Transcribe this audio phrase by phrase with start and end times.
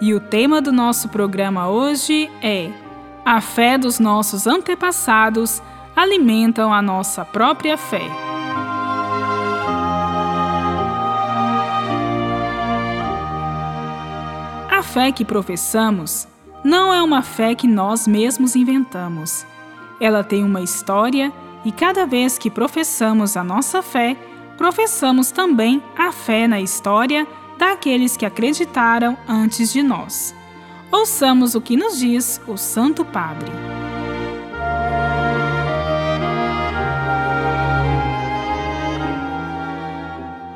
[0.00, 2.70] E o tema do nosso programa hoje é:
[3.22, 5.62] A fé dos nossos antepassados
[5.94, 8.06] alimentam a nossa própria fé.
[14.70, 16.26] A fé que professamos
[16.64, 19.44] não é uma fé que nós mesmos inventamos.
[20.00, 21.30] Ela tem uma história
[21.62, 24.16] e cada vez que professamos a nossa fé,
[24.56, 27.26] professamos também a fé na história
[27.60, 30.34] daqueles que acreditaram antes de nós.
[30.90, 33.52] Ouçamos o que nos diz o Santo Padre.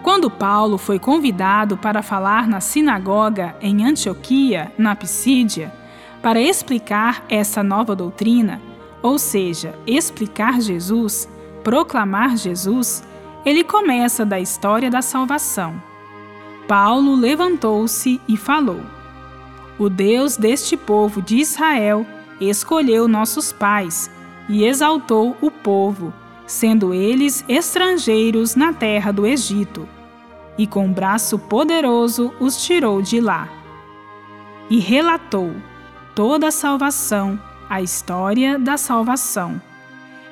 [0.03, 5.71] Quando Paulo foi convidado para falar na sinagoga em Antioquia, na Pisídia,
[6.23, 8.62] para explicar essa nova doutrina,
[9.03, 11.28] ou seja, explicar Jesus,
[11.62, 13.05] proclamar Jesus,
[13.45, 15.94] ele começa da história da salvação
[16.67, 18.81] Paulo levantou-se e falou:
[19.79, 22.06] O Deus deste povo de Israel
[22.41, 24.11] escolheu nossos pais
[24.48, 26.12] e exaltou o povo,
[26.47, 29.89] sendo eles estrangeiros na terra do Egito,
[30.56, 33.49] e com braço poderoso os tirou de lá.
[34.71, 35.55] E relatou
[36.15, 39.61] toda a salvação, a história da salvação.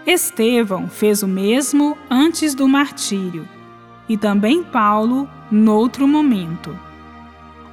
[0.06, 3.46] Estevão fez o mesmo antes do martírio
[4.08, 6.78] e também Paulo noutro momento.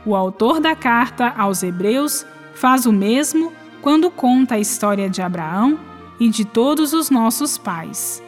[0.06, 5.80] O autor da carta aos Hebreus faz o mesmo quando conta a história de Abraão
[6.20, 8.22] e de todos os nossos pais.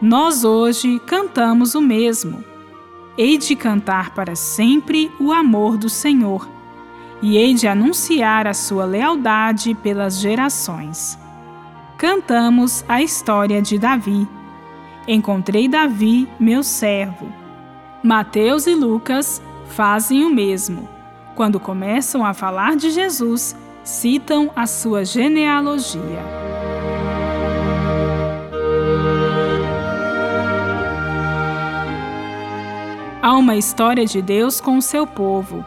[0.00, 2.42] Nós hoje cantamos o mesmo.
[3.18, 6.48] Hei de cantar para sempre o amor do Senhor,
[7.20, 11.18] e hei de anunciar a sua lealdade pelas gerações.
[11.98, 14.26] Cantamos a história de Davi
[15.12, 17.26] Encontrei Davi, meu servo.
[18.00, 20.88] Mateus e Lucas fazem o mesmo.
[21.34, 26.22] Quando começam a falar de Jesus, citam a sua genealogia.
[33.20, 35.64] Há uma história de Deus com o seu povo.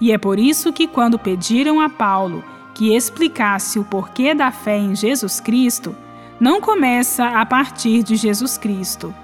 [0.00, 4.78] E é por isso que, quando pediram a Paulo que explicasse o porquê da fé
[4.78, 5.92] em Jesus Cristo,
[6.38, 9.14] não começa a partir de Jesus Cristo,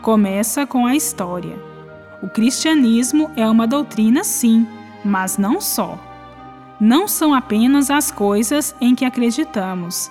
[0.00, 1.58] começa com a história.
[2.22, 4.66] O cristianismo é uma doutrina, sim,
[5.04, 5.98] mas não só.
[6.78, 10.10] Não são apenas as coisas em que acreditamos.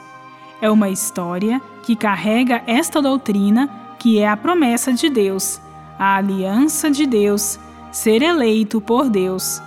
[0.61, 5.61] É uma história que carrega esta doutrina, que é a promessa de Deus,
[5.97, 7.57] a aliança de Deus,
[7.91, 9.61] ser eleito por Deus.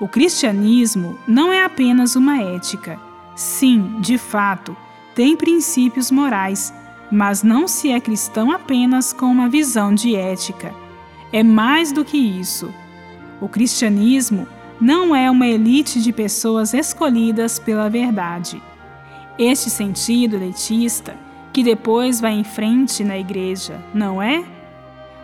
[0.00, 2.98] O cristianismo não é apenas uma ética.
[3.36, 4.76] Sim, de fato,
[5.14, 6.72] tem princípios morais,
[7.10, 10.74] mas não se é cristão apenas com uma visão de ética.
[11.30, 12.72] É mais do que isso.
[13.40, 14.46] O cristianismo
[14.80, 18.62] não é uma elite de pessoas escolhidas pela verdade.
[19.38, 21.14] Este sentido elitista
[21.52, 24.42] que depois vai em frente na igreja, não é?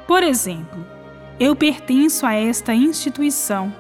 [0.06, 0.84] Por exemplo,
[1.41, 3.72] eu pertenço a esta instituição,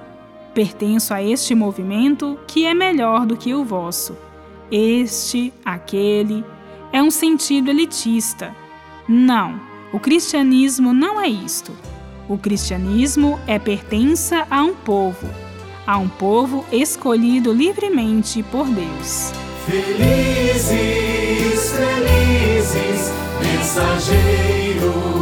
[0.54, 4.16] pertenço a este movimento que é melhor do que o vosso
[4.70, 6.44] este, aquele,
[6.92, 8.54] é um sentido elitista.
[9.08, 9.60] Não,
[9.92, 11.72] o cristianismo não é isto.
[12.28, 15.28] O cristianismo é pertença a um povo,
[15.86, 19.32] a um povo escolhido livremente por Deus.
[19.66, 20.72] Felizes,
[21.72, 25.17] felizes, mensageiros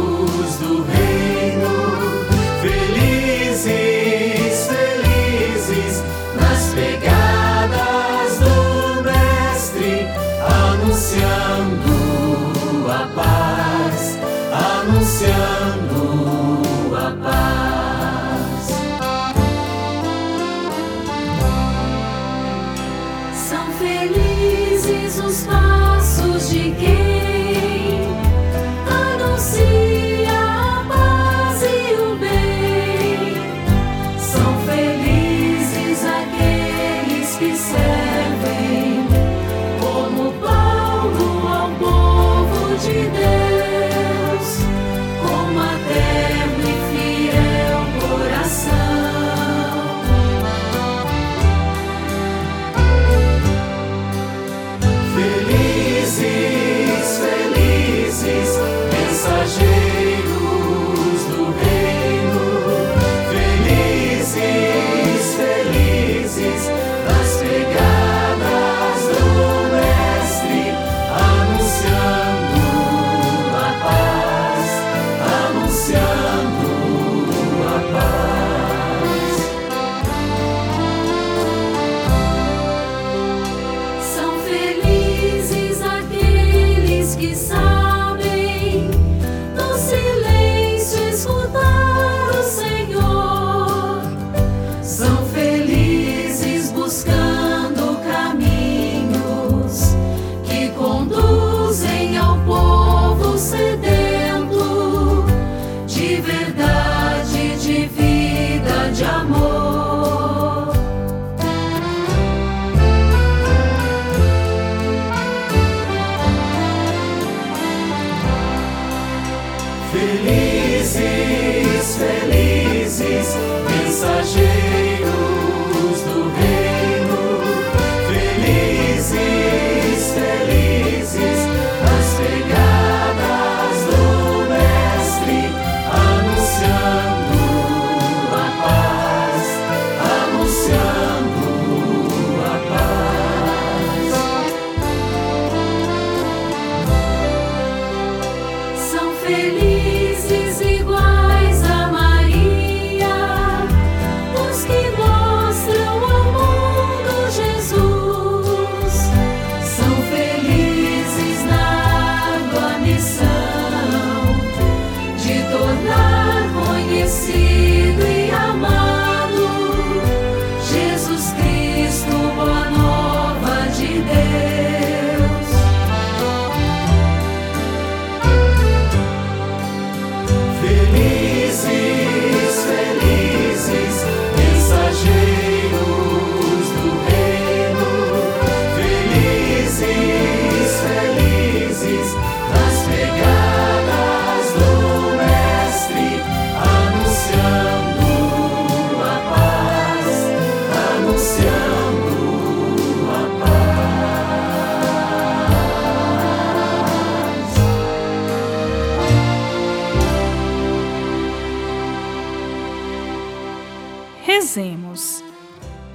[214.27, 215.23] Rezemos.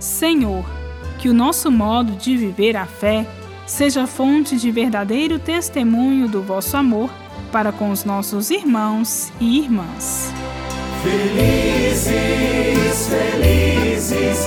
[0.01, 0.65] Senhor,
[1.19, 3.27] que o nosso modo de viver a fé
[3.67, 7.11] seja fonte de verdadeiro testemunho do vosso amor
[7.53, 10.33] para com os nossos irmãos e irmãs.
[11.03, 12.07] Felizes,
[13.11, 14.47] felizes,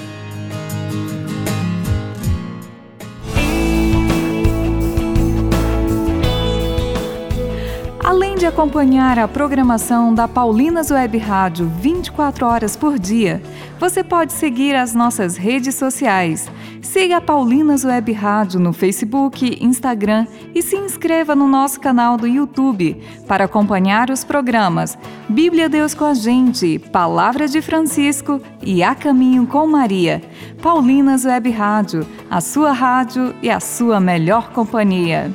[8.51, 13.41] Acompanhar a programação da Paulinas Web Rádio 24 horas por dia,
[13.79, 16.51] você pode seguir as nossas redes sociais.
[16.81, 22.27] Siga a Paulinas Web Rádio no Facebook, Instagram e se inscreva no nosso canal do
[22.27, 24.97] YouTube para acompanhar os programas
[25.29, 30.21] Bíblia Deus com a Gente, Palavra de Francisco e A Caminho com Maria.
[30.61, 35.31] Paulinas Web Rádio, a sua rádio e a sua melhor companhia.